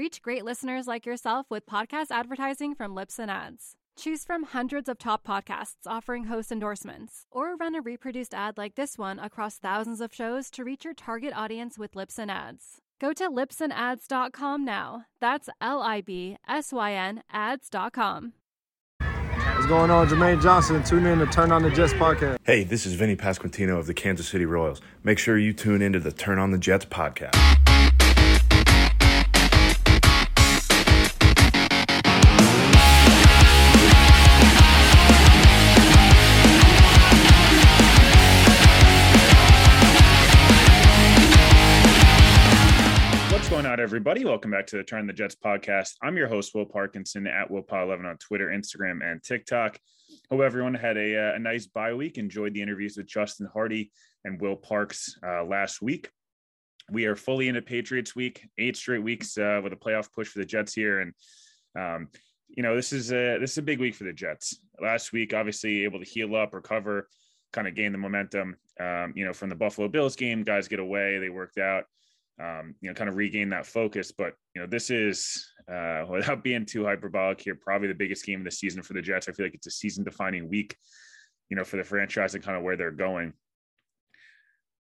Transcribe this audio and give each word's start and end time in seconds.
Reach 0.00 0.22
great 0.22 0.46
listeners 0.46 0.86
like 0.86 1.04
yourself 1.04 1.44
with 1.50 1.66
podcast 1.66 2.06
advertising 2.10 2.74
from 2.74 2.94
Libsyn 2.94 3.28
Ads. 3.28 3.74
Choose 3.98 4.24
from 4.24 4.44
hundreds 4.44 4.88
of 4.88 4.96
top 4.96 5.22
podcasts 5.26 5.86
offering 5.86 6.24
host 6.24 6.50
endorsements, 6.50 7.26
or 7.30 7.54
run 7.54 7.74
a 7.74 7.82
reproduced 7.82 8.32
ad 8.32 8.56
like 8.56 8.76
this 8.76 8.96
one 8.96 9.18
across 9.18 9.58
thousands 9.58 10.00
of 10.00 10.14
shows 10.14 10.48
to 10.52 10.64
reach 10.64 10.86
your 10.86 10.94
target 10.94 11.34
audience 11.36 11.78
with 11.78 11.92
Libsyn 11.92 12.30
Ads. 12.30 12.78
Go 12.98 13.12
to 13.12 13.28
libsynads.com 13.28 14.64
now. 14.64 15.04
That's 15.20 15.50
L 15.60 15.82
I 15.82 16.00
B 16.00 16.38
S 16.48 16.72
Y 16.72 16.94
N 16.94 17.22
ads.com. 17.30 18.32
What's 19.00 19.66
going 19.66 19.90
on? 19.90 20.08
Jermaine 20.08 20.40
Johnson. 20.40 20.82
Tune 20.82 21.04
in 21.04 21.18
to 21.18 21.26
Turn 21.26 21.52
on 21.52 21.62
the 21.62 21.70
Jets 21.70 21.92
podcast. 21.92 22.38
Hey, 22.44 22.64
this 22.64 22.86
is 22.86 22.94
Vinny 22.94 23.16
Pasquantino 23.16 23.78
of 23.78 23.86
the 23.86 23.92
Kansas 23.92 24.26
City 24.26 24.46
Royals. 24.46 24.80
Make 25.04 25.18
sure 25.18 25.36
you 25.36 25.52
tune 25.52 25.82
into 25.82 26.00
the 26.00 26.10
Turn 26.10 26.38
on 26.38 26.52
the 26.52 26.58
Jets 26.58 26.86
podcast. 26.86 27.36
Everybody? 43.90 44.24
Welcome 44.24 44.52
back 44.52 44.68
to 44.68 44.76
the 44.76 44.84
Turn 44.84 45.08
the 45.08 45.12
Jets 45.12 45.34
podcast. 45.34 45.96
I'm 46.00 46.16
your 46.16 46.28
host, 46.28 46.54
Will 46.54 46.64
Parkinson 46.64 47.26
at 47.26 47.50
WillPaw11 47.50 48.08
on 48.08 48.18
Twitter, 48.18 48.46
Instagram, 48.46 49.02
and 49.02 49.20
TikTok. 49.20 49.80
Hope 50.30 50.42
everyone 50.42 50.74
had 50.74 50.96
a, 50.96 51.16
uh, 51.16 51.34
a 51.34 51.40
nice 51.40 51.66
bye 51.66 51.92
week. 51.92 52.16
Enjoyed 52.16 52.54
the 52.54 52.62
interviews 52.62 52.96
with 52.96 53.08
Justin 53.08 53.48
Hardy 53.52 53.90
and 54.24 54.40
Will 54.40 54.54
Parks 54.54 55.18
uh, 55.26 55.42
last 55.42 55.82
week. 55.82 56.08
We 56.88 57.06
are 57.06 57.16
fully 57.16 57.48
into 57.48 57.62
Patriots 57.62 58.14
week, 58.14 58.46
eight 58.58 58.76
straight 58.76 59.02
weeks 59.02 59.36
uh, 59.36 59.60
with 59.60 59.72
a 59.72 59.76
playoff 59.76 60.12
push 60.12 60.28
for 60.28 60.38
the 60.38 60.46
Jets 60.46 60.72
here, 60.72 61.00
and 61.00 61.12
um, 61.76 62.08
you 62.48 62.62
know 62.62 62.76
this 62.76 62.92
is 62.92 63.10
a 63.10 63.38
this 63.40 63.50
is 63.50 63.58
a 63.58 63.62
big 63.62 63.80
week 63.80 63.96
for 63.96 64.04
the 64.04 64.12
Jets. 64.12 64.60
Last 64.80 65.12
week, 65.12 65.34
obviously 65.34 65.82
able 65.82 65.98
to 65.98 66.08
heal 66.08 66.36
up, 66.36 66.54
recover, 66.54 67.08
kind 67.52 67.66
of 67.66 67.74
gain 67.74 67.90
the 67.90 67.98
momentum. 67.98 68.54
Um, 68.78 69.14
you 69.16 69.24
know, 69.24 69.32
from 69.32 69.48
the 69.48 69.56
Buffalo 69.56 69.88
Bills 69.88 70.14
game, 70.14 70.44
guys 70.44 70.68
get 70.68 70.78
away, 70.78 71.18
they 71.18 71.28
worked 71.28 71.58
out 71.58 71.86
um, 72.40 72.74
you 72.80 72.88
know, 72.88 72.94
kind 72.94 73.10
of 73.10 73.16
regain 73.16 73.50
that 73.50 73.66
focus. 73.66 74.12
But 74.12 74.34
you 74.54 74.60
know, 74.60 74.66
this 74.66 74.90
is 74.90 75.46
uh, 75.70 76.04
without 76.10 76.42
being 76.42 76.66
too 76.66 76.84
hyperbolic 76.84 77.40
here, 77.40 77.54
probably 77.54 77.88
the 77.88 77.94
biggest 77.94 78.24
game 78.24 78.40
of 78.40 78.44
the 78.44 78.50
season 78.50 78.82
for 78.82 78.94
the 78.94 79.02
Jets. 79.02 79.28
I 79.28 79.32
feel 79.32 79.46
like 79.46 79.54
it's 79.54 79.66
a 79.66 79.70
season-defining 79.70 80.48
week, 80.48 80.76
you 81.48 81.56
know, 81.56 81.64
for 81.64 81.76
the 81.76 81.84
franchise 81.84 82.34
and 82.34 82.44
kind 82.44 82.56
of 82.56 82.62
where 82.62 82.76
they're 82.76 82.90
going. 82.90 83.32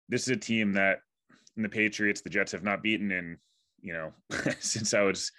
This 0.08 0.22
is 0.22 0.28
a 0.28 0.36
team 0.36 0.72
that, 0.72 0.98
in 1.56 1.62
the 1.62 1.68
Patriots, 1.68 2.20
the 2.20 2.30
Jets 2.30 2.52
have 2.52 2.64
not 2.64 2.82
beaten 2.82 3.10
in, 3.10 3.38
you 3.80 3.92
know, 3.92 4.12
since 4.60 4.92
I 4.92 5.02
was, 5.02 5.30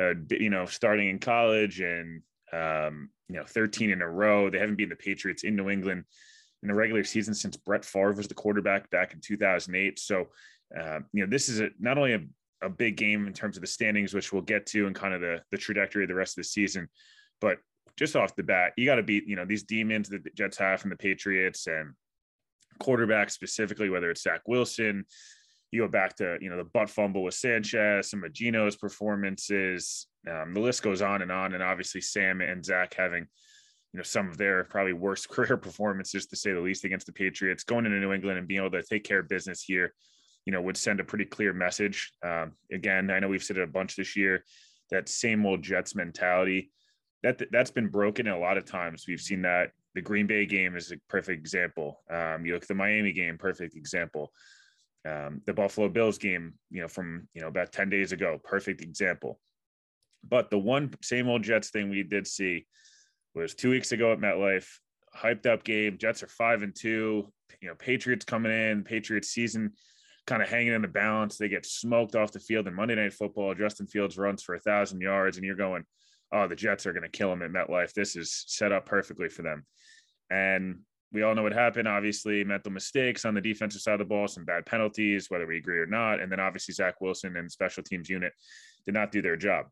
uh, 0.00 0.14
you 0.30 0.50
know, 0.50 0.66
starting 0.66 1.08
in 1.08 1.18
college 1.18 1.80
and 1.80 2.22
um, 2.52 3.10
you 3.28 3.36
know, 3.36 3.44
13 3.44 3.90
in 3.90 4.02
a 4.02 4.08
row. 4.08 4.50
They 4.50 4.58
haven't 4.58 4.76
beaten 4.76 4.90
the 4.90 4.96
Patriots 4.96 5.44
in 5.44 5.56
New 5.56 5.70
England 5.70 6.04
in 6.62 6.68
the 6.68 6.74
regular 6.74 7.04
season 7.04 7.34
since 7.34 7.56
Brett 7.56 7.84
Favre 7.84 8.12
was 8.12 8.28
the 8.28 8.34
quarterback 8.34 8.90
back 8.90 9.14
in 9.14 9.20
2008. 9.20 9.98
So 9.98 10.26
uh, 10.78 11.00
you 11.12 11.24
know, 11.24 11.30
this 11.30 11.48
is 11.48 11.60
a, 11.60 11.70
not 11.78 11.98
only 11.98 12.14
a, 12.14 12.20
a 12.62 12.68
big 12.68 12.96
game 12.96 13.26
in 13.26 13.32
terms 13.32 13.56
of 13.56 13.60
the 13.60 13.66
standings, 13.66 14.14
which 14.14 14.32
we'll 14.32 14.42
get 14.42 14.66
to 14.66 14.86
and 14.86 14.94
kind 14.94 15.14
of 15.14 15.20
the, 15.20 15.40
the 15.50 15.58
trajectory 15.58 16.04
of 16.04 16.08
the 16.08 16.14
rest 16.14 16.32
of 16.38 16.42
the 16.42 16.48
season, 16.48 16.88
but 17.40 17.58
just 17.96 18.16
off 18.16 18.36
the 18.36 18.42
bat, 18.42 18.72
you 18.76 18.86
got 18.86 18.96
to 18.96 19.02
beat, 19.02 19.26
you 19.26 19.36
know, 19.36 19.44
these 19.44 19.64
demons 19.64 20.08
that 20.08 20.24
the 20.24 20.30
Jets 20.30 20.56
have 20.58 20.80
from 20.80 20.90
the 20.90 20.96
Patriots 20.96 21.66
and 21.66 21.92
quarterback 22.78 23.30
specifically, 23.30 23.90
whether 23.90 24.10
it's 24.10 24.22
Zach 24.22 24.40
Wilson, 24.46 25.04
you 25.70 25.82
go 25.82 25.88
back 25.88 26.16
to, 26.16 26.38
you 26.40 26.50
know, 26.50 26.56
the 26.56 26.64
butt 26.64 26.90
fumble 26.90 27.22
with 27.22 27.34
Sanchez, 27.34 28.10
some 28.10 28.24
of 28.24 28.32
Gino's 28.32 28.76
performances, 28.76 30.06
um, 30.28 30.54
the 30.54 30.60
list 30.60 30.82
goes 30.82 31.02
on 31.02 31.22
and 31.22 31.30
on. 31.30 31.54
And 31.54 31.62
obviously 31.62 32.00
Sam 32.00 32.40
and 32.40 32.64
Zach 32.64 32.94
having, 32.94 33.26
you 33.92 33.98
know, 33.98 34.02
some 34.02 34.28
of 34.28 34.36
their 34.36 34.64
probably 34.64 34.92
worst 34.92 35.28
career 35.30 35.56
performances 35.56 36.26
to 36.26 36.36
say 36.36 36.52
the 36.52 36.60
least 36.60 36.84
against 36.84 37.06
the 37.06 37.12
Patriots, 37.12 37.64
going 37.64 37.86
into 37.86 37.98
New 37.98 38.12
England 38.12 38.38
and 38.38 38.48
being 38.48 38.60
able 38.60 38.70
to 38.70 38.82
take 38.82 39.04
care 39.04 39.20
of 39.20 39.28
business 39.28 39.62
here 39.62 39.92
you 40.46 40.52
know, 40.52 40.62
would 40.62 40.76
send 40.76 41.00
a 41.00 41.04
pretty 41.04 41.24
clear 41.24 41.52
message. 41.52 42.12
Um, 42.22 42.52
again, 42.72 43.10
I 43.10 43.18
know 43.18 43.28
we've 43.28 43.42
said 43.42 43.58
it 43.58 43.62
a 43.62 43.66
bunch 43.66 43.96
this 43.96 44.16
year, 44.16 44.44
that 44.90 45.08
same 45.08 45.44
old 45.46 45.62
Jets 45.62 45.94
mentality 45.94 46.70
that 47.22 47.42
that's 47.50 47.70
been 47.70 47.88
broken 47.88 48.28
a 48.28 48.38
lot 48.38 48.56
of 48.56 48.64
times. 48.64 49.04
We've 49.06 49.20
seen 49.20 49.42
that 49.42 49.72
the 49.94 50.00
Green 50.00 50.26
Bay 50.26 50.46
game 50.46 50.76
is 50.76 50.92
a 50.92 50.96
perfect 51.08 51.38
example. 51.38 52.02
Um, 52.10 52.46
you 52.46 52.54
look 52.54 52.62
at 52.62 52.68
the 52.68 52.74
Miami 52.74 53.12
game, 53.12 53.36
perfect 53.38 53.76
example. 53.76 54.32
Um, 55.06 55.42
the 55.46 55.52
Buffalo 55.52 55.88
Bills 55.88 56.18
game, 56.18 56.54
you 56.70 56.80
know, 56.80 56.88
from 56.88 57.28
you 57.34 57.42
know 57.42 57.48
about 57.48 57.72
ten 57.72 57.90
days 57.90 58.12
ago, 58.12 58.40
perfect 58.42 58.82
example. 58.82 59.38
But 60.26 60.50
the 60.50 60.58
one 60.58 60.92
same 61.02 61.28
old 61.28 61.42
Jets 61.42 61.70
thing 61.70 61.90
we 61.90 62.02
did 62.02 62.26
see 62.26 62.66
was 63.34 63.54
two 63.54 63.70
weeks 63.70 63.92
ago 63.92 64.12
at 64.12 64.18
MetLife, 64.18 64.68
hyped 65.14 65.46
up 65.46 65.64
game. 65.64 65.98
Jets 65.98 66.22
are 66.22 66.28
five 66.28 66.62
and 66.62 66.74
two. 66.74 67.30
You 67.60 67.68
know, 67.68 67.74
Patriots 67.74 68.24
coming 68.24 68.52
in, 68.52 68.84
Patriots 68.84 69.28
season 69.28 69.72
kind 70.26 70.42
of 70.42 70.48
hanging 70.48 70.74
in 70.74 70.82
the 70.82 70.88
balance. 70.88 71.36
They 71.36 71.48
get 71.48 71.66
smoked 71.66 72.14
off 72.14 72.32
the 72.32 72.40
field 72.40 72.68
in 72.68 72.74
Monday 72.74 72.94
Night 72.94 73.12
Football. 73.12 73.54
Justin 73.54 73.86
Fields 73.86 74.18
runs 74.18 74.42
for 74.42 74.54
a 74.54 74.60
thousand 74.60 75.00
yards, 75.00 75.36
and 75.36 75.44
you're 75.44 75.56
going, 75.56 75.84
"Oh, 76.32 76.46
the 76.46 76.56
Jets 76.56 76.86
are 76.86 76.92
going 76.92 77.02
to 77.02 77.08
kill 77.08 77.32
him 77.32 77.42
at 77.42 77.50
MetLife. 77.50 77.92
This 77.92 78.16
is 78.16 78.44
set 78.46 78.72
up 78.72 78.86
perfectly 78.86 79.28
for 79.28 79.42
them." 79.42 79.66
And 80.30 80.80
we 81.12 81.22
all 81.22 81.34
know 81.34 81.42
what 81.42 81.52
happened. 81.52 81.88
Obviously, 81.88 82.44
mental 82.44 82.70
mistakes 82.70 83.24
on 83.24 83.34
the 83.34 83.40
defensive 83.40 83.80
side 83.80 83.94
of 83.94 83.98
the 83.98 84.04
ball, 84.04 84.28
some 84.28 84.44
bad 84.44 84.64
penalties, 84.66 85.28
whether 85.28 85.46
we 85.46 85.58
agree 85.58 85.78
or 85.78 85.86
not. 85.86 86.20
And 86.20 86.30
then 86.30 86.38
obviously 86.38 86.72
Zach 86.72 87.00
Wilson 87.00 87.36
and 87.36 87.50
special 87.50 87.82
teams 87.82 88.08
unit 88.08 88.32
did 88.86 88.94
not 88.94 89.10
do 89.10 89.20
their 89.20 89.36
job. 89.36 89.66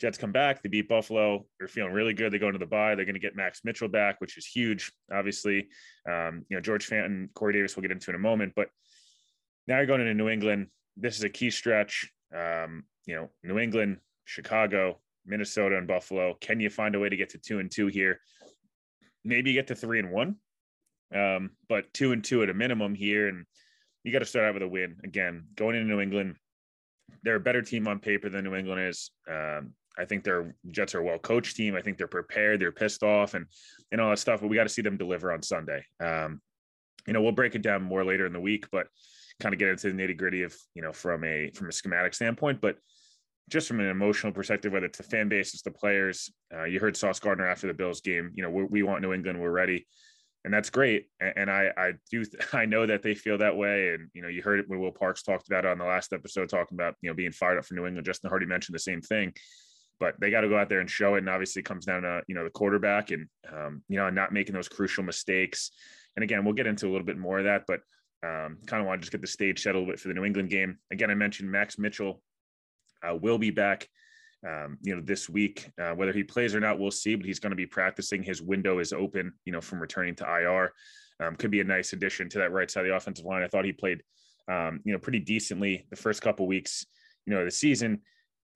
Jets 0.00 0.18
come 0.18 0.32
back. 0.32 0.62
They 0.62 0.68
beat 0.68 0.88
Buffalo. 0.88 1.46
They're 1.58 1.68
feeling 1.68 1.92
really 1.92 2.14
good. 2.14 2.32
They 2.32 2.38
go 2.38 2.48
into 2.48 2.58
the 2.58 2.66
bye. 2.66 2.96
They're 2.96 3.04
going 3.04 3.14
to 3.14 3.20
get 3.20 3.36
Max 3.36 3.60
Mitchell 3.64 3.86
back, 3.86 4.20
which 4.20 4.36
is 4.36 4.44
huge. 4.44 4.90
Obviously, 5.12 5.68
um, 6.10 6.44
you 6.48 6.56
know 6.56 6.60
George 6.60 6.88
Fant, 6.88 7.32
Corey 7.34 7.52
Davis. 7.52 7.76
We'll 7.76 7.82
get 7.82 7.92
into 7.92 8.10
in 8.10 8.16
a 8.16 8.18
moment, 8.18 8.54
but 8.56 8.68
now 9.66 9.76
you're 9.76 9.86
going 9.86 10.00
into 10.00 10.14
New 10.14 10.28
England. 10.28 10.68
This 10.96 11.16
is 11.16 11.24
a 11.24 11.28
key 11.28 11.50
stretch. 11.50 12.10
Um, 12.34 12.84
you 13.06 13.14
know, 13.14 13.30
New 13.42 13.58
England, 13.58 13.98
Chicago, 14.24 14.98
Minnesota, 15.26 15.76
and 15.76 15.86
Buffalo. 15.86 16.34
Can 16.40 16.60
you 16.60 16.70
find 16.70 16.94
a 16.94 17.00
way 17.00 17.08
to 17.08 17.16
get 17.16 17.30
to 17.30 17.38
two 17.38 17.58
and 17.58 17.70
two 17.70 17.86
here? 17.86 18.20
Maybe 19.24 19.52
get 19.52 19.68
to 19.68 19.74
three 19.74 19.98
and 19.98 20.10
one, 20.10 20.36
um, 21.14 21.50
but 21.68 21.92
two 21.92 22.12
and 22.12 22.24
two 22.24 22.42
at 22.42 22.50
a 22.50 22.54
minimum 22.54 22.94
here. 22.94 23.28
And 23.28 23.44
you 24.04 24.12
got 24.12 24.20
to 24.20 24.24
start 24.24 24.46
out 24.46 24.54
with 24.54 24.62
a 24.62 24.68
win. 24.68 24.96
Again, 25.04 25.44
going 25.54 25.76
into 25.76 25.88
New 25.88 26.00
England, 26.00 26.36
they're 27.22 27.36
a 27.36 27.40
better 27.40 27.62
team 27.62 27.86
on 27.86 28.00
paper 28.00 28.28
than 28.28 28.44
New 28.44 28.54
England 28.54 28.80
is. 28.88 29.10
Um, 29.30 29.74
I 29.98 30.06
think 30.06 30.24
their 30.24 30.54
Jets 30.70 30.94
are 30.94 31.00
a 31.00 31.04
well 31.04 31.18
coached 31.18 31.56
team. 31.56 31.76
I 31.76 31.82
think 31.82 31.98
they're 31.98 32.06
prepared. 32.08 32.60
They're 32.60 32.72
pissed 32.72 33.02
off 33.02 33.34
and 33.34 33.46
and 33.90 34.00
all 34.00 34.10
that 34.10 34.18
stuff. 34.18 34.40
But 34.40 34.48
we 34.48 34.56
got 34.56 34.64
to 34.64 34.68
see 34.68 34.82
them 34.82 34.96
deliver 34.96 35.32
on 35.32 35.42
Sunday. 35.42 35.84
Um, 36.00 36.40
you 37.06 37.12
know, 37.12 37.22
we'll 37.22 37.32
break 37.32 37.54
it 37.54 37.62
down 37.62 37.82
more 37.82 38.04
later 38.04 38.26
in 38.26 38.32
the 38.32 38.40
week, 38.40 38.66
but 38.70 38.86
kind 39.42 39.52
of 39.52 39.58
get 39.58 39.68
into 39.68 39.92
the 39.92 40.02
nitty 40.02 40.16
gritty 40.16 40.42
of 40.44 40.56
you 40.74 40.82
know 40.82 40.92
from 40.92 41.24
a 41.24 41.50
from 41.54 41.68
a 41.68 41.72
schematic 41.72 42.14
standpoint, 42.14 42.60
but 42.60 42.76
just 43.50 43.68
from 43.68 43.80
an 43.80 43.88
emotional 43.88 44.32
perspective, 44.32 44.72
whether 44.72 44.86
it's 44.86 44.98
the 44.98 45.04
fan 45.04 45.28
base, 45.28 45.52
it's 45.52 45.62
the 45.62 45.70
players. 45.70 46.32
Uh, 46.54 46.64
you 46.64 46.78
heard 46.78 46.96
Sauce 46.96 47.18
Gardner 47.18 47.46
after 47.46 47.66
the 47.66 47.74
Bills 47.74 48.00
game. 48.00 48.30
You 48.34 48.44
know, 48.44 48.50
we, 48.50 48.82
want 48.82 49.02
New 49.02 49.12
England. 49.12 49.40
We're 49.40 49.50
ready, 49.50 49.86
and 50.44 50.54
that's 50.54 50.70
great. 50.70 51.08
And, 51.20 51.32
and, 51.36 51.50
I 51.50 51.70
I 51.76 51.92
do 52.10 52.24
I 52.52 52.66
know 52.66 52.86
that 52.86 53.02
they 53.02 53.14
feel 53.14 53.38
that 53.38 53.56
way. 53.56 53.94
And 53.94 54.08
you 54.14 54.22
know, 54.22 54.28
you 54.28 54.42
heard 54.42 54.60
it 54.60 54.68
when 54.68 54.80
Will 54.80 54.92
Parks 54.92 55.22
talked 55.22 55.48
about 55.48 55.64
it 55.64 55.70
on 55.70 55.78
the 55.78 55.84
last 55.84 56.12
episode, 56.12 56.48
talking 56.48 56.76
about 56.76 56.94
you 57.02 57.10
know 57.10 57.14
being 57.14 57.32
fired 57.32 57.58
up 57.58 57.64
for 57.64 57.74
New 57.74 57.86
England. 57.86 58.06
Justin 58.06 58.30
Hardy 58.30 58.46
mentioned 58.46 58.74
the 58.74 58.80
same 58.80 59.00
thing. 59.00 59.32
But 60.00 60.18
they 60.18 60.30
got 60.30 60.40
to 60.40 60.48
go 60.48 60.58
out 60.58 60.68
there 60.68 60.80
and 60.80 60.90
show 60.90 61.14
it. 61.14 61.18
And 61.18 61.28
obviously, 61.28 61.60
it 61.60 61.66
comes 61.66 61.84
down 61.84 62.02
to 62.02 62.22
you 62.26 62.34
know 62.34 62.44
the 62.44 62.50
quarterback 62.50 63.10
and 63.10 63.26
um, 63.52 63.82
you 63.88 63.98
know 63.98 64.08
not 64.08 64.32
making 64.32 64.54
those 64.54 64.68
crucial 64.68 65.04
mistakes. 65.04 65.72
And 66.16 66.22
again, 66.22 66.44
we'll 66.44 66.54
get 66.54 66.66
into 66.66 66.86
a 66.86 66.90
little 66.90 67.06
bit 67.06 67.18
more 67.18 67.38
of 67.38 67.44
that. 67.44 67.64
But 67.66 67.80
um, 68.22 68.58
kind 68.66 68.80
of 68.80 68.86
want 68.86 69.00
to 69.00 69.04
just 69.04 69.12
get 69.12 69.20
the 69.20 69.26
stage 69.26 69.62
set 69.62 69.74
a 69.74 69.78
little 69.78 69.90
bit 69.90 70.00
for 70.00 70.08
the 70.08 70.14
New 70.14 70.24
England 70.24 70.50
game. 70.50 70.78
Again, 70.90 71.10
I 71.10 71.14
mentioned 71.14 71.50
Max 71.50 71.78
Mitchell 71.78 72.22
uh, 73.02 73.16
will 73.16 73.38
be 73.38 73.50
back, 73.50 73.88
um, 74.46 74.78
you 74.82 74.94
know, 74.94 75.02
this 75.02 75.28
week. 75.28 75.70
Uh, 75.80 75.92
whether 75.92 76.12
he 76.12 76.22
plays 76.22 76.54
or 76.54 76.60
not, 76.60 76.78
we'll 76.78 76.90
see. 76.90 77.14
But 77.14 77.26
he's 77.26 77.40
going 77.40 77.50
to 77.50 77.56
be 77.56 77.66
practicing. 77.66 78.22
His 78.22 78.40
window 78.40 78.78
is 78.78 78.92
open, 78.92 79.32
you 79.44 79.52
know, 79.52 79.60
from 79.60 79.80
returning 79.80 80.14
to 80.16 80.24
IR. 80.24 80.72
Um, 81.20 81.36
could 81.36 81.50
be 81.50 81.60
a 81.60 81.64
nice 81.64 81.92
addition 81.92 82.28
to 82.30 82.38
that 82.38 82.52
right 82.52 82.70
side 82.70 82.80
of 82.80 82.88
the 82.88 82.96
offensive 82.96 83.24
line. 83.24 83.42
I 83.42 83.48
thought 83.48 83.64
he 83.64 83.72
played, 83.72 84.02
um, 84.48 84.80
you 84.84 84.92
know, 84.92 84.98
pretty 84.98 85.20
decently 85.20 85.86
the 85.90 85.96
first 85.96 86.22
couple 86.22 86.46
weeks, 86.46 86.86
you 87.26 87.34
know, 87.34 87.44
the 87.44 87.50
season. 87.50 88.00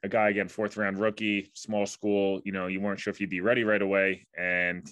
a 0.03 0.09
guy 0.09 0.29
again, 0.29 0.49
fourth 0.49 0.77
round 0.77 0.99
rookie, 0.99 1.51
small 1.55 1.87
school. 1.87 2.41
You 2.45 2.53
know, 2.53 2.69
you 2.69 2.81
weren't 2.81 3.01
sure 3.01 3.11
if 3.11 3.19
he'd 3.19 3.31
be 3.31 3.41
ready 3.41 3.65
right 3.65 3.83
away, 3.83 4.27
and 4.39 4.87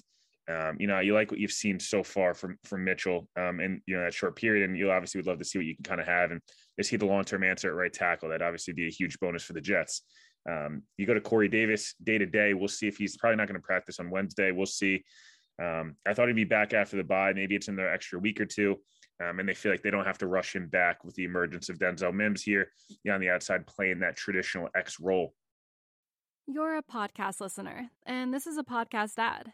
um, 0.47 0.77
you 0.79 0.87
know, 0.87 0.99
you 0.99 1.13
like 1.13 1.31
what 1.31 1.39
you've 1.39 1.51
seen 1.51 1.79
so 1.79 2.03
far 2.03 2.33
from 2.33 2.57
from 2.63 2.83
Mitchell, 2.83 3.27
um, 3.35 3.59
in 3.59 3.81
you 3.87 3.95
know 3.95 4.03
that 4.03 4.13
short 4.13 4.35
period, 4.35 4.69
and 4.69 4.77
you 4.77 4.91
obviously 4.91 5.19
would 5.19 5.27
love 5.27 5.39
to 5.39 5.45
see 5.45 5.57
what 5.57 5.65
you 5.65 5.75
can 5.75 5.83
kind 5.83 6.01
of 6.01 6.07
have, 6.07 6.31
and 6.31 6.41
is 6.77 6.87
he 6.87 6.97
the 6.97 7.05
long 7.05 7.23
term 7.23 7.43
answer 7.43 7.69
at 7.69 7.75
right 7.75 7.91
tackle? 7.91 8.29
That 8.29 8.41
obviously 8.41 8.73
be 8.73 8.87
a 8.87 8.91
huge 8.91 9.19
bonus 9.19 9.43
for 9.43 9.53
the 9.53 9.61
Jets. 9.61 10.03
Um, 10.47 10.83
you 10.97 11.07
go 11.07 11.15
to 11.15 11.21
Corey 11.21 11.47
Davis 11.47 11.95
day 12.03 12.19
to 12.19 12.25
day. 12.25 12.53
We'll 12.53 12.67
see 12.67 12.87
if 12.87 12.97
he's 12.97 13.17
probably 13.17 13.37
not 13.37 13.47
going 13.47 13.59
to 13.59 13.65
practice 13.65 13.99
on 13.99 14.11
Wednesday. 14.11 14.51
We'll 14.51 14.67
see. 14.67 15.03
Um, 15.61 15.95
I 16.05 16.13
thought 16.13 16.27
he'd 16.27 16.35
be 16.35 16.43
back 16.43 16.73
after 16.73 16.97
the 16.97 17.03
bye. 17.03 17.33
Maybe 17.33 17.55
it's 17.55 17.67
in 17.67 17.75
the 17.75 17.91
extra 17.91 18.19
week 18.19 18.39
or 18.39 18.45
two. 18.45 18.75
Um, 19.23 19.39
and 19.39 19.47
they 19.47 19.53
feel 19.53 19.71
like 19.71 19.81
they 19.81 19.91
don't 19.91 20.05
have 20.05 20.17
to 20.19 20.27
rush 20.27 20.55
him 20.55 20.67
back 20.67 21.05
with 21.05 21.15
the 21.15 21.23
emergence 21.23 21.69
of 21.69 21.79
Denzel 21.79 22.13
Mims 22.13 22.43
here 22.43 22.67
on 23.09 23.21
the 23.21 23.29
outside 23.29 23.65
playing 23.65 23.99
that 23.99 24.17
traditional 24.17 24.67
X 24.75 24.99
role. 24.99 25.33
You're 26.47 26.77
a 26.77 26.83
podcast 26.83 27.39
listener, 27.39 27.89
and 28.05 28.33
this 28.33 28.45
is 28.45 28.57
a 28.57 28.63
podcast 28.63 29.13
ad. 29.17 29.53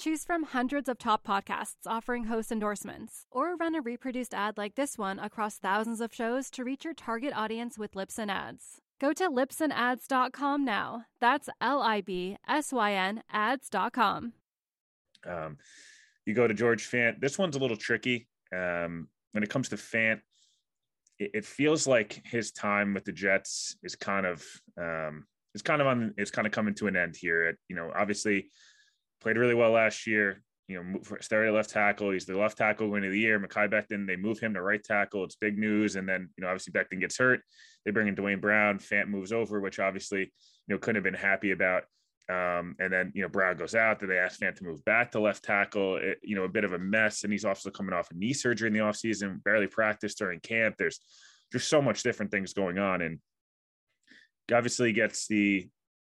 Choose 0.00 0.24
from 0.24 0.44
hundreds 0.44 0.88
of 0.88 0.96
top 0.96 1.26
podcasts 1.26 1.86
offering 1.86 2.24
host 2.24 2.50
endorsements, 2.50 3.26
or 3.30 3.54
run 3.54 3.74
a 3.74 3.82
reproduced 3.82 4.32
ad 4.32 4.56
like 4.56 4.74
this 4.74 4.96
one 4.96 5.18
across 5.18 5.58
thousands 5.58 6.00
of 6.00 6.14
shows 6.14 6.48
to 6.52 6.64
reach 6.64 6.86
your 6.86 6.94
target 6.94 7.34
audience 7.36 7.76
with 7.76 7.92
Libsyn 7.92 8.30
Ads. 8.30 8.80
Go 8.98 9.12
to 9.12 9.28
libsynads.com 9.28 10.64
now. 10.64 11.04
That's 11.20 11.50
L 11.60 11.82
I 11.82 12.00
B 12.00 12.38
S 12.48 12.72
Y 12.72 12.94
N 12.94 13.22
ads.com. 13.30 14.32
Um, 15.28 15.58
you 16.24 16.32
go 16.32 16.48
to 16.48 16.54
George 16.54 16.90
Fant. 16.90 17.20
This 17.20 17.38
one's 17.38 17.56
a 17.56 17.60
little 17.60 17.76
tricky. 17.76 18.26
Um, 18.56 19.06
when 19.32 19.44
it 19.44 19.50
comes 19.50 19.68
to 19.68 19.76
Fant, 19.76 20.20
it, 21.18 21.30
it, 21.34 21.44
feels 21.44 21.86
like 21.86 22.22
his 22.24 22.52
time 22.52 22.94
with 22.94 23.04
the 23.04 23.12
Jets 23.12 23.76
is 23.82 23.96
kind 23.96 24.24
of 24.24 24.42
um, 24.80 25.26
it's 25.52 25.62
kind 25.62 25.82
of 25.82 25.86
on 25.86 26.14
it's 26.16 26.30
kind 26.30 26.46
of 26.46 26.54
coming 26.54 26.74
to 26.76 26.86
an 26.86 26.96
end 26.96 27.16
here. 27.20 27.48
It, 27.48 27.56
you 27.68 27.76
know, 27.76 27.92
obviously 27.94 28.48
played 29.20 29.36
really 29.36 29.54
well 29.54 29.72
last 29.72 30.06
year. 30.06 30.42
You 30.68 30.82
know, 30.82 31.00
started 31.20 31.52
left 31.52 31.70
tackle. 31.70 32.12
He's 32.12 32.26
the 32.26 32.38
left 32.38 32.58
tackle 32.58 32.88
going 32.88 33.04
of 33.04 33.10
the 33.10 33.18
year. 33.18 33.40
Mekhi 33.40 33.68
Becton, 33.68 34.06
they 34.06 34.14
move 34.16 34.38
him 34.38 34.54
to 34.54 34.62
right 34.62 34.82
tackle. 34.82 35.24
It's 35.24 35.34
big 35.34 35.58
news. 35.58 35.96
And 35.96 36.08
then, 36.08 36.28
you 36.36 36.42
know, 36.42 36.48
obviously 36.48 36.72
Becton 36.72 37.00
gets 37.00 37.18
hurt. 37.18 37.40
They 37.84 37.90
bring 37.90 38.06
in 38.06 38.14
Duane 38.14 38.38
Brown. 38.38 38.78
Fant 38.78 39.08
moves 39.08 39.32
over, 39.32 39.60
which 39.60 39.80
obviously, 39.80 40.20
you 40.20 40.74
know, 40.74 40.78
couldn't 40.78 40.94
have 40.96 41.12
been 41.12 41.20
happy 41.20 41.50
about. 41.50 41.84
Um, 42.28 42.76
and 42.78 42.92
then, 42.92 43.10
you 43.16 43.22
know, 43.22 43.28
Brown 43.28 43.56
goes 43.56 43.74
out. 43.74 43.98
Then 43.98 44.10
they 44.10 44.18
ask 44.18 44.38
Fant 44.38 44.54
to 44.56 44.64
move 44.64 44.84
back 44.84 45.10
to 45.12 45.20
left 45.20 45.42
tackle. 45.42 45.96
It, 45.96 46.18
you 46.22 46.36
know, 46.36 46.44
a 46.44 46.48
bit 46.48 46.62
of 46.62 46.72
a 46.72 46.78
mess. 46.78 47.24
And 47.24 47.32
he's 47.32 47.44
also 47.44 47.70
coming 47.70 47.92
off 47.92 48.12
a 48.12 48.14
knee 48.14 48.32
surgery 48.32 48.68
in 48.68 48.72
the 48.72 48.80
offseason, 48.80 49.42
barely 49.42 49.66
practiced 49.66 50.18
during 50.18 50.38
camp. 50.38 50.76
There's 50.78 51.00
just 51.52 51.68
so 51.68 51.82
much 51.82 52.04
different 52.04 52.30
things 52.30 52.54
going 52.54 52.78
on. 52.78 53.02
And 53.02 53.18
obviously 54.52 54.92
gets 54.92 55.26
the 55.26 55.68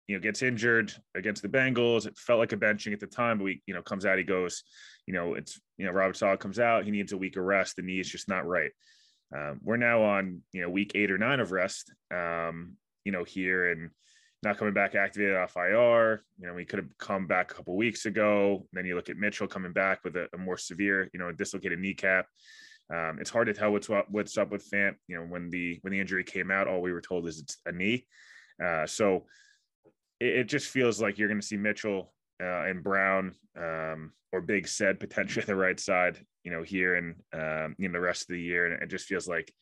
you 0.09 0.17
know, 0.17 0.21
gets 0.21 0.43
injured 0.43 0.93
against 1.15 1.43
the 1.43 1.49
Bengals. 1.49 2.07
It 2.07 2.17
felt 2.17 2.41
like 2.41 2.53
a 2.53 2.57
benching 2.57 2.95
at 2.95 3.01
the 3.01 3.07
time, 3.07 3.39
but 3.39 3.45
we, 3.45 3.63
you 3.67 3.75
know, 3.75 3.83
comes 3.83 4.07
out, 4.07 4.19
he 4.19 4.25
goes, 4.25 4.65
you 5.07 5.13
know, 5.13 5.35
it's, 5.35 5.61
you 5.77 5.85
know, 5.85 5.93
Robert 5.93 6.17
Saleh 6.17 6.41
comes 6.41 6.59
out, 6.59 6.85
he 6.85 6.91
needs 6.91 7.13
a 7.13 7.19
week 7.19 7.37
of 7.37 7.45
rest. 7.45 7.77
The 7.77 7.83
knee 7.83 8.01
is 8.01 8.09
just 8.09 8.29
not 8.29 8.47
right. 8.47 8.71
Um, 9.37 9.61
we're 9.63 9.77
now 9.77 10.03
on, 10.03 10.43
you 10.53 10.63
know, 10.63 10.71
week 10.71 10.93
eight 10.95 11.11
or 11.11 11.19
nine 11.19 11.41
of 11.41 11.53
rest, 11.53 11.93
um, 12.11 12.77
you 13.05 13.13
know, 13.13 13.25
here 13.25 13.71
and 13.71 13.91
not 14.43 14.57
coming 14.57 14.73
back 14.73 14.95
activated 14.95 15.37
off 15.37 15.57
IR. 15.57 16.25
You 16.39 16.47
know, 16.47 16.55
we 16.55 16.65
could 16.65 16.79
have 16.79 16.97
come 16.99 17.27
back 17.27 17.51
a 17.51 17.55
couple 17.55 17.77
weeks 17.77 18.07
ago. 18.07 18.67
Then 18.73 18.87
you 18.87 18.95
look 18.95 19.11
at 19.11 19.19
Mitchell 19.19 19.47
coming 19.47 19.73
back 19.73 20.05
with 20.05 20.17
a, 20.17 20.29
a 20.33 20.39
more 20.39 20.57
severe, 20.57 21.11
you 21.13 21.19
know, 21.19 21.33
dislocated 21.33 21.79
kneecap. 21.79 22.27
Um, 22.91 23.19
it's 23.21 23.31
hard 23.31 23.49
to 23.49 23.53
tell 23.53 23.73
what's 23.73 23.91
what's 24.09 24.39
up 24.39 24.51
with 24.51 24.69
Fant. 24.71 24.95
You 25.09 25.17
know, 25.17 25.25
when 25.25 25.51
the 25.51 25.79
when 25.83 25.93
the 25.93 26.01
injury 26.01 26.25
came 26.25 26.51
out, 26.51 26.69
all 26.69 26.81
we 26.81 26.93
were 26.93 27.03
told 27.03 27.27
is 27.27 27.41
it's 27.41 27.59
a 27.67 27.73
knee. 27.73 28.07
Uh, 28.65 28.87
so 28.87 29.27
it, 30.21 30.39
it 30.39 30.45
just 30.45 30.69
feels 30.69 31.01
like 31.01 31.19
you're 31.19 31.29
going 31.29 31.41
to 31.41 31.47
see 31.47 31.57
Mitchell 31.57 32.13
uh, 32.43 32.65
and 32.65 32.83
Brown 32.83 33.35
um, 33.57 34.13
or 34.33 34.43
Becton 34.43 34.99
potentially 34.99 35.45
the 35.47 35.57
right 35.57 35.79
side, 35.79 36.19
you 36.45 36.51
know, 36.51 36.63
here 36.63 36.97
and 36.97 37.15
um, 37.33 37.75
the 37.79 38.01
rest 38.01 38.23
of 38.23 38.29
the 38.29 38.41
year, 38.41 38.67
and 38.67 38.83
it 38.83 38.89
just 38.89 39.07
feels 39.07 39.29
like 39.29 39.53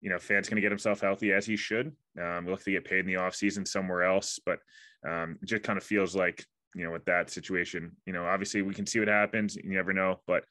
you 0.00 0.08
know 0.08 0.18
Fant's 0.18 0.48
going 0.48 0.56
to 0.56 0.62
get 0.62 0.72
himself 0.72 1.00
healthy 1.00 1.32
as 1.32 1.46
he 1.46 1.56
should. 1.56 1.92
Um, 2.20 2.46
look 2.46 2.62
to 2.64 2.70
get 2.70 2.84
paid 2.84 3.00
in 3.00 3.06
the 3.06 3.14
offseason 3.14 3.66
somewhere 3.66 4.02
else, 4.02 4.40
but 4.44 4.58
um, 5.06 5.38
it 5.42 5.46
just 5.46 5.62
kind 5.62 5.76
of 5.76 5.84
feels 5.84 6.16
like 6.16 6.44
you 6.74 6.84
know 6.84 6.92
with 6.92 7.04
that 7.04 7.30
situation, 7.30 7.96
you 8.06 8.12
know, 8.12 8.24
obviously 8.24 8.62
we 8.62 8.74
can 8.74 8.86
see 8.86 8.98
what 8.98 9.08
happens. 9.08 9.56
You 9.56 9.70
never 9.70 9.92
know, 9.92 10.20
but 10.26 10.44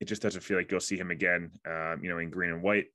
it 0.00 0.06
just 0.06 0.22
doesn't 0.22 0.42
feel 0.42 0.56
like 0.56 0.70
you'll 0.70 0.80
see 0.80 0.96
him 0.96 1.10
again. 1.10 1.50
Um, 1.66 2.00
you 2.02 2.08
know, 2.08 2.18
in 2.18 2.30
green 2.30 2.52
and 2.52 2.62
white. 2.62 2.86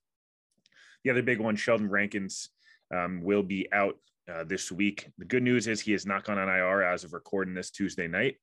The 1.03 1.11
other 1.11 1.21
big 1.21 1.39
one, 1.39 1.57
Sheldon 1.57 1.89
Rankins, 1.89 2.49
um, 2.93 3.21
will 3.23 3.43
be 3.43 3.67
out 3.73 3.97
uh, 4.31 4.43
this 4.43 4.71
week. 4.71 5.09
The 5.17 5.25
good 5.25 5.43
news 5.43 5.67
is 5.67 5.81
he 5.81 5.91
has 5.91 6.05
not 6.05 6.23
gone 6.23 6.37
on 6.37 6.49
IR 6.49 6.83
as 6.83 7.03
of 7.03 7.13
recording 7.13 7.53
this 7.53 7.71
Tuesday 7.71 8.07
night. 8.07 8.35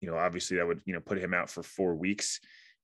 You 0.00 0.10
know, 0.10 0.16
obviously 0.16 0.56
that 0.56 0.66
would 0.66 0.80
you 0.84 0.94
know 0.94 1.00
put 1.00 1.18
him 1.18 1.34
out 1.34 1.50
for 1.50 1.62
four 1.62 1.94
weeks. 1.94 2.40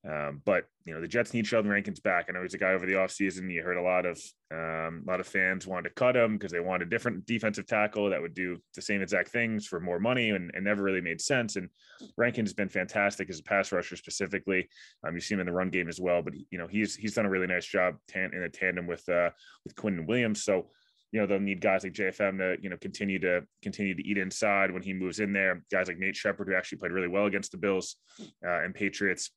Um, 0.09 0.41
but 0.45 0.67
you 0.85 0.95
know 0.95 1.01
the 1.01 1.09
Jets 1.09 1.35
need 1.35 1.47
Sheldon 1.47 1.71
Rankins 1.71 1.99
back. 1.99 2.27
I 2.29 2.33
know 2.33 2.43
he's 2.43 2.55
a 2.55 2.59
guy 2.59 2.73
over 2.73 2.87
the 2.87 2.93
offseason. 2.93 3.53
You 3.53 3.63
heard 3.63 3.77
a 3.77 3.83
lot 3.83 4.07
of 4.07 4.21
um, 4.53 5.03
a 5.05 5.11
lot 5.11 5.19
of 5.19 5.27
fans 5.27 5.67
wanted 5.67 5.89
to 5.89 5.95
cut 5.95 6.17
him 6.17 6.37
because 6.37 6.53
they 6.53 6.61
wanted 6.61 6.87
a 6.87 6.91
different 6.91 7.27
defensive 7.27 7.67
tackle 7.67 8.11
that 8.11 8.23
would 8.23 8.35
do 8.35 8.59
the 8.77 8.83
same 8.83 9.03
exact 9.03 9.31
things 9.31 9.67
for 9.67 9.81
more 9.81 9.99
money, 9.99 10.31
and, 10.31 10.53
and 10.55 10.65
never 10.65 10.85
really 10.85 11.01
made 11.01 11.21
sense. 11.21 11.57
And 11.57 11.71
Rankins 12.17 12.51
has 12.51 12.55
been 12.55 12.69
fantastic 12.69 13.29
as 13.31 13.41
a 13.41 13.43
pass 13.43 13.73
rusher 13.73 13.97
specifically. 13.97 14.69
Um, 15.05 15.15
you 15.15 15.21
see 15.21 15.35
him 15.35 15.41
in 15.41 15.47
the 15.47 15.53
run 15.53 15.71
game 15.71 15.89
as 15.89 16.01
well, 16.01 16.23
but 16.23 16.35
you 16.51 16.59
know 16.59 16.69
he's 16.69 16.95
he's 16.95 17.15
done 17.15 17.27
a 17.27 17.31
really 17.31 17.49
nice 17.49 17.67
job 17.67 17.97
tan- 18.07 18.35
in 18.35 18.43
a 18.43 18.49
tandem 18.49 18.87
with 18.87 19.09
uh, 19.09 19.31
with 19.65 19.75
Quinnen 19.75 20.07
Williams. 20.07 20.45
So 20.45 20.69
you 21.17 21.23
know 21.23 21.27
they'll 21.27 21.41
need 21.41 21.63
guys 21.63 21.83
like 21.83 21.95
JFM 21.95 22.37
to 22.37 22.63
you 22.63 22.69
know 22.69 22.77
continue 22.77 23.19
to 23.21 23.41
continue 23.63 23.95
to 23.95 24.07
eat 24.07 24.19
inside 24.19 24.71
when 24.71 24.83
he 24.83 24.93
moves 24.93 25.19
in 25.19 25.33
there. 25.33 25.63
Guys 25.73 25.89
like 25.89 25.97
Nate 25.97 26.15
Shepherd 26.15 26.47
who 26.47 26.55
actually 26.55 26.77
played 26.77 26.93
really 26.93 27.09
well 27.09 27.25
against 27.25 27.53
the 27.53 27.57
Bills 27.57 27.97
uh, 28.21 28.61
and 28.63 28.75
Patriots, 28.75 29.31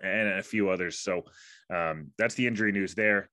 and 0.00 0.30
a 0.30 0.42
few 0.42 0.68
others. 0.68 0.98
So 0.98 1.22
um, 1.72 2.08
that's 2.18 2.34
the 2.34 2.44
injury 2.44 2.72
news 2.72 2.96
there. 2.96 3.30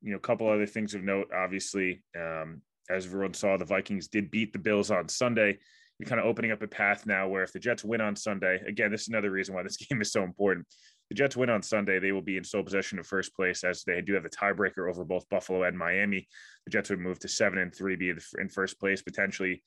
You 0.00 0.12
know, 0.12 0.16
a 0.16 0.20
couple 0.20 0.48
other 0.48 0.64
things 0.64 0.94
of 0.94 1.02
note. 1.04 1.28
Obviously, 1.36 2.02
um, 2.18 2.62
as 2.88 3.04
everyone 3.04 3.34
saw, 3.34 3.58
the 3.58 3.66
Vikings 3.66 4.08
did 4.08 4.30
beat 4.30 4.54
the 4.54 4.58
Bills 4.58 4.90
on 4.90 5.06
Sunday. 5.10 5.58
You're 5.98 6.08
kind 6.08 6.22
of 6.22 6.26
opening 6.26 6.52
up 6.52 6.62
a 6.62 6.68
path 6.68 7.04
now 7.04 7.28
where 7.28 7.42
if 7.42 7.52
the 7.52 7.58
Jets 7.58 7.84
win 7.84 8.00
on 8.00 8.16
Sunday, 8.16 8.62
again, 8.66 8.90
this 8.90 9.02
is 9.02 9.08
another 9.08 9.30
reason 9.30 9.54
why 9.54 9.62
this 9.62 9.76
game 9.90 10.00
is 10.00 10.10
so 10.10 10.22
important 10.22 10.66
the 11.10 11.14
Jets 11.16 11.36
win 11.36 11.50
on 11.50 11.62
Sunday, 11.62 11.98
they 11.98 12.12
will 12.12 12.22
be 12.22 12.36
in 12.36 12.44
sole 12.44 12.62
possession 12.62 12.98
of 12.98 13.06
first 13.06 13.34
place 13.34 13.64
as 13.64 13.82
they 13.82 14.00
do 14.00 14.14
have 14.14 14.24
a 14.24 14.30
tiebreaker 14.30 14.88
over 14.88 15.04
both 15.04 15.28
Buffalo 15.28 15.64
and 15.64 15.76
Miami. 15.76 16.26
The 16.64 16.70
Jets 16.70 16.88
would 16.88 17.00
move 17.00 17.18
to 17.18 17.28
seven 17.28 17.58
and 17.58 17.74
three, 17.74 17.96
be 17.96 18.14
in 18.38 18.48
first 18.48 18.78
place, 18.78 19.02
potentially 19.02 19.62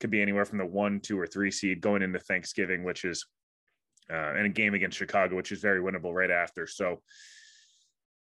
could 0.00 0.10
be 0.10 0.22
anywhere 0.22 0.44
from 0.44 0.58
the 0.58 0.66
one, 0.66 1.00
two, 1.00 1.18
or 1.18 1.26
three 1.26 1.50
seed 1.50 1.80
going 1.80 2.02
into 2.02 2.18
Thanksgiving, 2.20 2.84
which 2.84 3.04
is 3.04 3.26
uh, 4.10 4.34
and 4.36 4.46
a 4.46 4.50
game 4.50 4.74
against 4.74 4.98
Chicago, 4.98 5.34
which 5.34 5.50
is 5.50 5.60
very 5.60 5.80
winnable 5.80 6.12
right 6.12 6.30
after. 6.30 6.66
So 6.66 7.00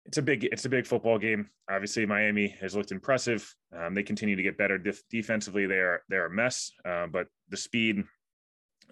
it's 0.04 0.18
a 0.18 0.22
big 0.22 0.44
it's 0.44 0.64
a 0.64 0.70
big 0.70 0.86
football 0.86 1.18
game. 1.18 1.48
Obviously, 1.70 2.04
Miami 2.04 2.48
has 2.60 2.74
looked 2.74 2.92
impressive. 2.92 3.54
Um, 3.76 3.94
they 3.94 4.02
continue 4.02 4.36
to 4.36 4.42
get 4.42 4.58
better 4.58 4.78
Def- 4.78 5.02
defensively. 5.10 5.66
They 5.66 5.76
are 5.76 6.02
they're 6.08 6.26
a 6.26 6.30
mess, 6.30 6.72
uh, 6.84 7.06
but 7.06 7.28
the 7.48 7.56
speed, 7.56 8.04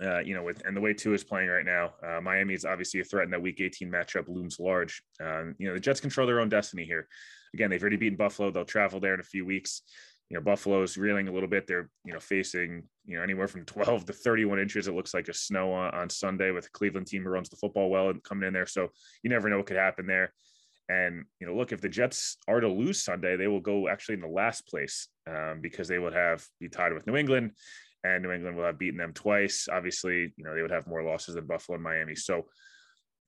uh, 0.02 0.18
you 0.18 0.34
know, 0.34 0.42
with 0.42 0.62
and 0.66 0.76
the 0.76 0.80
way 0.80 0.92
Tua 0.92 1.14
is 1.14 1.24
playing 1.24 1.48
right 1.48 1.64
now, 1.64 1.94
uh, 2.06 2.20
Miami 2.20 2.54
is 2.54 2.64
obviously 2.64 3.00
a 3.00 3.04
threat 3.04 3.24
in 3.24 3.30
that 3.30 3.40
Week 3.40 3.60
18 3.60 3.90
matchup 3.90 4.28
looms 4.28 4.60
large. 4.60 5.02
Um, 5.20 5.54
you 5.58 5.68
know, 5.68 5.74
the 5.74 5.80
Jets 5.80 6.00
control 6.00 6.26
their 6.26 6.40
own 6.40 6.48
destiny 6.48 6.84
here. 6.84 7.08
Again, 7.54 7.70
they've 7.70 7.80
already 7.80 7.96
beaten 7.96 8.16
Buffalo. 8.16 8.50
They'll 8.50 8.64
travel 8.64 9.00
there 9.00 9.14
in 9.14 9.20
a 9.20 9.24
few 9.24 9.46
weeks. 9.46 9.82
You 10.28 10.36
know, 10.36 10.42
Buffalo's 10.42 10.98
reeling 10.98 11.28
a 11.28 11.32
little 11.32 11.48
bit. 11.48 11.66
They're 11.66 11.88
you 12.04 12.12
know 12.12 12.20
facing 12.20 12.82
you 13.06 13.16
know 13.16 13.22
anywhere 13.22 13.48
from 13.48 13.64
12 13.66 14.04
to 14.06 14.12
31 14.12 14.58
inches. 14.58 14.86
It 14.86 14.94
looks 14.94 15.14
like 15.14 15.28
a 15.28 15.34
snow 15.34 15.72
on, 15.72 15.94
on 15.94 16.10
Sunday 16.10 16.50
with 16.50 16.66
a 16.66 16.70
Cleveland 16.70 17.06
team 17.06 17.22
who 17.22 17.30
runs 17.30 17.48
the 17.48 17.56
football 17.56 17.88
well 17.88 18.10
and 18.10 18.22
coming 18.22 18.46
in 18.46 18.52
there. 18.52 18.66
So 18.66 18.88
you 19.22 19.30
never 19.30 19.48
know 19.48 19.58
what 19.58 19.66
could 19.66 19.76
happen 19.76 20.06
there. 20.06 20.32
And 20.88 21.24
you 21.40 21.46
know, 21.46 21.56
look, 21.56 21.72
if 21.72 21.80
the 21.80 21.88
Jets 21.88 22.36
are 22.46 22.60
to 22.60 22.68
lose 22.68 23.02
Sunday, 23.02 23.36
they 23.36 23.48
will 23.48 23.60
go 23.60 23.88
actually 23.88 24.16
in 24.16 24.20
the 24.20 24.28
last 24.28 24.68
place 24.68 25.08
um, 25.26 25.60
because 25.60 25.88
they 25.88 25.98
would 25.98 26.14
have 26.14 26.46
be 26.60 26.68
tied 26.68 26.92
with 26.92 27.06
New 27.06 27.16
England, 27.16 27.52
and 28.14 28.22
New 28.22 28.32
England 28.32 28.56
will 28.56 28.64
have 28.64 28.78
beaten 28.78 28.98
them 28.98 29.12
twice. 29.12 29.68
Obviously, 29.70 30.32
you 30.36 30.44
know 30.44 30.54
they 30.54 30.62
would 30.62 30.70
have 30.70 30.86
more 30.86 31.02
losses 31.02 31.34
than 31.34 31.46
Buffalo 31.46 31.74
and 31.74 31.84
Miami. 31.84 32.14
So 32.14 32.46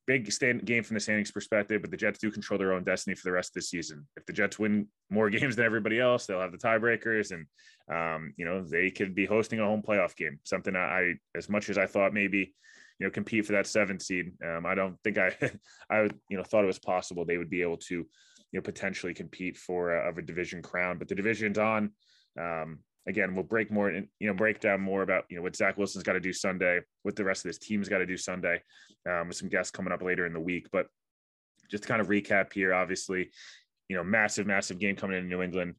big 0.06 0.32
stand 0.32 0.64
game 0.64 0.82
from 0.82 0.94
the 0.94 1.00
standings 1.00 1.30
perspective, 1.30 1.82
but 1.82 1.90
the 1.90 1.96
Jets 1.96 2.18
do 2.18 2.30
control 2.30 2.58
their 2.58 2.72
own 2.72 2.82
destiny 2.82 3.14
for 3.14 3.28
the 3.28 3.32
rest 3.32 3.50
of 3.50 3.54
the 3.54 3.62
season. 3.62 4.06
If 4.16 4.24
the 4.24 4.32
Jets 4.32 4.58
win 4.58 4.88
more 5.10 5.28
games 5.38 5.56
than 5.56 5.66
everybody 5.66 6.00
else, 6.00 6.26
they'll 6.26 6.40
have 6.40 6.52
the 6.52 6.58
tiebreakers, 6.58 7.32
and 7.32 7.46
um, 7.94 8.32
you 8.36 8.44
know 8.44 8.64
they 8.64 8.90
could 8.90 9.14
be 9.14 9.26
hosting 9.26 9.60
a 9.60 9.64
home 9.64 9.82
playoff 9.82 10.16
game. 10.16 10.40
Something 10.44 10.74
I, 10.74 11.14
as 11.36 11.48
much 11.48 11.68
as 11.68 11.78
I 11.78 11.86
thought 11.86 12.14
maybe 12.14 12.54
you 12.98 13.06
know 13.06 13.10
compete 13.10 13.46
for 13.46 13.52
that 13.52 13.66
seventh 13.66 14.02
seed. 14.02 14.32
Um, 14.44 14.66
I 14.66 14.74
don't 14.74 14.98
think 15.04 15.18
I 15.18 15.36
I 15.90 16.08
you 16.28 16.36
know 16.36 16.42
thought 16.42 16.64
it 16.64 16.68
was 16.68 16.78
possible 16.78 17.24
they 17.24 17.38
would 17.38 17.50
be 17.50 17.62
able 17.62 17.76
to 17.76 17.94
you 17.94 18.06
know 18.54 18.62
potentially 18.62 19.14
compete 19.14 19.56
for 19.56 19.94
a, 19.94 20.08
of 20.08 20.18
a 20.18 20.22
division 20.22 20.62
crown. 20.62 20.98
But 20.98 21.08
the 21.08 21.14
division's 21.14 21.58
on. 21.58 21.90
Um, 22.40 22.78
again, 23.06 23.34
we'll 23.34 23.44
break 23.44 23.70
more 23.70 23.88
and 23.88 24.08
you 24.18 24.28
know 24.28 24.34
break 24.34 24.60
down 24.60 24.80
more 24.80 25.02
about 25.02 25.24
you 25.28 25.36
know 25.36 25.42
what 25.42 25.56
Zach 25.56 25.76
Wilson's 25.76 26.04
got 26.04 26.14
to 26.14 26.20
do 26.20 26.32
Sunday, 26.32 26.80
what 27.02 27.16
the 27.16 27.24
rest 27.24 27.44
of 27.44 27.48
this 27.48 27.58
team's 27.58 27.88
got 27.88 27.98
to 27.98 28.06
do 28.06 28.16
Sunday, 28.16 28.62
um, 29.08 29.28
with 29.28 29.36
some 29.36 29.48
guests 29.48 29.70
coming 29.70 29.92
up 29.92 30.02
later 30.02 30.26
in 30.26 30.32
the 30.32 30.40
week. 30.40 30.68
But 30.72 30.86
just 31.70 31.84
to 31.84 31.88
kind 31.88 32.00
of 32.00 32.08
recap 32.08 32.52
here, 32.52 32.74
obviously, 32.74 33.30
you 33.88 33.96
know, 33.96 34.04
massive, 34.04 34.46
massive 34.46 34.78
game 34.78 34.96
coming 34.96 35.18
in 35.18 35.28
New 35.28 35.42
England. 35.42 35.74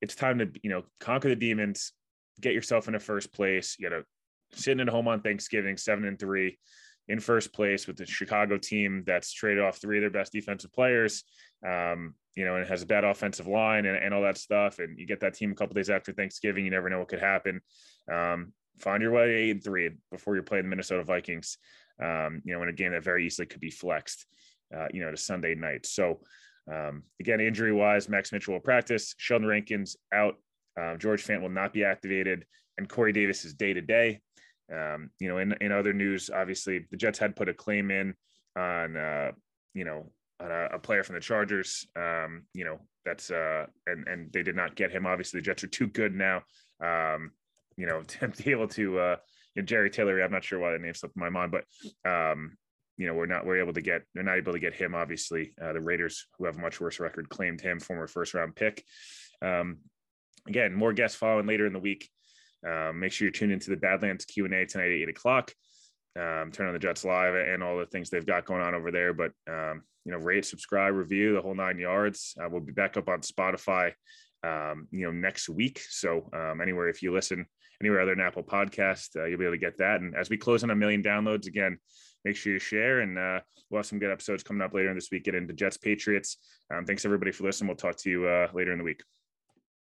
It's 0.00 0.14
time 0.14 0.38
to 0.38 0.50
you 0.62 0.70
know 0.70 0.84
conquer 1.00 1.28
the 1.28 1.36
demons, 1.36 1.92
get 2.40 2.54
yourself 2.54 2.88
in 2.88 2.94
a 2.94 3.00
first 3.00 3.32
place. 3.32 3.76
You 3.78 3.90
to 3.90 4.04
sitting 4.52 4.80
at 4.80 4.88
home 4.88 5.08
on 5.08 5.20
Thanksgiving, 5.20 5.76
seven 5.76 6.04
and 6.04 6.18
three, 6.18 6.58
in 7.08 7.20
first 7.20 7.52
place 7.52 7.86
with 7.86 7.96
the 7.96 8.06
Chicago 8.06 8.58
team 8.58 9.02
that's 9.06 9.32
traded 9.32 9.62
off 9.62 9.78
three 9.78 9.98
of 9.98 10.02
their 10.02 10.10
best 10.10 10.32
defensive 10.32 10.72
players. 10.72 11.24
Um, 11.66 12.14
you 12.38 12.44
know, 12.44 12.54
and 12.54 12.68
has 12.68 12.82
a 12.82 12.86
bad 12.86 13.02
offensive 13.02 13.48
line 13.48 13.84
and, 13.84 13.96
and 13.96 14.14
all 14.14 14.22
that 14.22 14.38
stuff. 14.38 14.78
And 14.78 14.96
you 14.96 15.06
get 15.06 15.18
that 15.20 15.34
team 15.34 15.50
a 15.50 15.54
couple 15.56 15.74
days 15.74 15.90
after 15.90 16.12
Thanksgiving, 16.12 16.64
you 16.64 16.70
never 16.70 16.88
know 16.88 17.00
what 17.00 17.08
could 17.08 17.18
happen. 17.18 17.60
Um, 18.08 18.52
find 18.78 19.02
your 19.02 19.10
way 19.10 19.34
eight 19.34 19.50
and 19.50 19.64
three 19.64 19.90
before 20.12 20.34
you're 20.34 20.44
playing 20.44 20.62
the 20.62 20.68
Minnesota 20.68 21.02
Vikings. 21.02 21.58
Um, 22.00 22.40
you 22.44 22.54
know, 22.54 22.62
in 22.62 22.68
a 22.68 22.72
game 22.72 22.92
that 22.92 23.02
very 23.02 23.26
easily 23.26 23.46
could 23.46 23.60
be 23.60 23.72
flexed, 23.72 24.24
uh, 24.72 24.86
you 24.92 25.00
know, 25.00 25.10
to 25.10 25.16
Sunday 25.16 25.56
night. 25.56 25.84
So 25.84 26.20
um, 26.72 27.02
again, 27.18 27.40
injury 27.40 27.72
wise, 27.72 28.08
Max 28.08 28.30
Mitchell 28.30 28.54
will 28.54 28.60
practice. 28.60 29.16
Sheldon 29.18 29.48
Rankins 29.48 29.96
out. 30.12 30.36
Uh, 30.80 30.96
George 30.96 31.26
Fant 31.26 31.42
will 31.42 31.48
not 31.48 31.72
be 31.72 31.84
activated, 31.84 32.46
and 32.76 32.88
Corey 32.88 33.12
Davis 33.12 33.44
is 33.44 33.52
day 33.52 33.72
to 33.72 33.80
day. 33.80 34.20
Um, 34.72 35.10
you 35.18 35.28
know, 35.28 35.38
in, 35.38 35.54
in 35.60 35.72
other 35.72 35.92
news, 35.92 36.30
obviously 36.30 36.86
the 36.90 36.96
Jets 36.96 37.18
had 37.18 37.36
put 37.36 37.48
a 37.48 37.54
claim 37.54 37.90
in 37.90 38.14
on, 38.56 38.96
uh, 38.96 39.32
you 39.74 39.84
know, 39.84 40.10
on 40.40 40.50
a, 40.50 40.68
a, 40.74 40.78
player 40.78 41.02
from 41.02 41.14
the 41.14 41.20
Chargers. 41.20 41.86
Um, 41.96 42.44
you 42.54 42.64
know, 42.64 42.80
that's 43.04 43.30
uh, 43.30 43.66
and 43.86 44.06
and 44.06 44.32
they 44.32 44.42
did 44.42 44.56
not 44.56 44.74
get 44.74 44.90
him. 44.90 45.06
Obviously, 45.06 45.40
the 45.40 45.44
Jets 45.44 45.64
are 45.64 45.68
too 45.68 45.86
good 45.86 46.14
now. 46.14 46.42
Um, 46.80 47.32
you 47.76 47.86
know, 47.86 48.02
to 48.06 48.28
be 48.28 48.50
able 48.50 48.68
to 48.68 48.98
uh, 48.98 49.16
you 49.54 49.62
know, 49.62 49.66
Jerry 49.66 49.90
Tillery. 49.90 50.22
I'm 50.22 50.32
not 50.32 50.44
sure 50.44 50.58
why 50.58 50.72
the 50.72 50.78
name 50.78 50.94
slipped 50.94 51.16
in 51.16 51.20
my 51.20 51.30
mind, 51.30 51.52
but 51.52 51.64
um, 52.08 52.56
you 52.96 53.06
know, 53.06 53.14
we're 53.14 53.26
not 53.26 53.46
we're 53.46 53.60
able 53.60 53.72
to 53.72 53.80
get 53.80 54.02
they're 54.14 54.24
not 54.24 54.36
able 54.36 54.52
to 54.52 54.58
get 54.58 54.74
him. 54.74 54.94
Obviously, 54.94 55.54
uh, 55.62 55.72
the 55.72 55.80
Raiders, 55.80 56.26
who 56.36 56.44
have 56.44 56.56
a 56.56 56.60
much 56.60 56.80
worse 56.80 57.00
record, 57.00 57.28
claimed 57.28 57.60
him, 57.60 57.80
former 57.80 58.06
first 58.06 58.34
round 58.34 58.54
pick. 58.56 58.84
Um, 59.40 59.78
again, 60.46 60.74
more 60.74 60.92
guests 60.92 61.16
following 61.16 61.46
later 61.46 61.66
in 61.66 61.72
the 61.72 61.78
week. 61.78 62.10
Um, 62.66 63.00
make 63.00 63.12
sure 63.12 63.26
you 63.26 63.32
tune 63.32 63.50
into 63.50 63.70
the 63.70 63.76
Badlands 63.76 64.24
Q 64.24 64.44
and 64.44 64.54
A 64.54 64.66
tonight 64.66 64.86
at 64.86 64.92
eight 64.92 65.08
o'clock. 65.08 65.52
Um, 66.16 66.50
turn 66.50 66.66
on 66.66 66.72
the 66.72 66.78
Jets 66.78 67.04
live 67.04 67.34
and 67.34 67.62
all 67.62 67.78
the 67.78 67.86
things 67.86 68.10
they've 68.10 68.26
got 68.26 68.44
going 68.44 68.62
on 68.62 68.74
over 68.74 68.90
there. 68.90 69.12
But 69.12 69.32
um, 69.48 69.82
you 70.04 70.12
know, 70.12 70.18
rate, 70.18 70.44
subscribe, 70.44 70.94
review 70.94 71.34
the 71.34 71.42
whole 71.42 71.54
nine 71.54 71.78
yards. 71.78 72.34
Uh, 72.40 72.48
we'll 72.50 72.60
be 72.60 72.72
back 72.72 72.96
up 72.96 73.08
on 73.08 73.20
Spotify, 73.20 73.92
um, 74.42 74.88
you 74.90 75.04
know, 75.04 75.12
next 75.12 75.48
week. 75.48 75.80
So 75.88 76.28
um, 76.32 76.60
anywhere 76.60 76.88
if 76.88 77.02
you 77.02 77.12
listen 77.12 77.46
anywhere 77.80 78.00
other 78.00 78.14
than 78.14 78.24
Apple 78.24 78.42
Podcast, 78.42 79.16
uh, 79.16 79.24
you'll 79.24 79.38
be 79.38 79.44
able 79.44 79.54
to 79.54 79.58
get 79.58 79.78
that. 79.78 80.00
And 80.00 80.16
as 80.16 80.30
we 80.30 80.36
close 80.36 80.64
on 80.64 80.70
a 80.70 80.76
million 80.76 81.02
downloads 81.02 81.46
again, 81.46 81.78
make 82.24 82.36
sure 82.36 82.52
you 82.52 82.58
share. 82.58 83.00
And 83.00 83.18
uh, 83.18 83.40
we'll 83.70 83.78
have 83.78 83.86
some 83.86 83.98
good 83.98 84.10
episodes 84.10 84.42
coming 84.42 84.62
up 84.62 84.74
later 84.74 84.88
in 84.88 84.96
this 84.96 85.10
week. 85.12 85.24
Get 85.24 85.34
into 85.34 85.54
Jets 85.54 85.76
Patriots. 85.76 86.38
Um, 86.74 86.84
thanks 86.84 87.04
everybody 87.04 87.32
for 87.32 87.44
listening. 87.44 87.68
We'll 87.68 87.76
talk 87.76 87.96
to 87.98 88.10
you 88.10 88.26
uh, 88.26 88.48
later 88.52 88.72
in 88.72 88.78
the 88.78 88.84
week. 88.84 89.02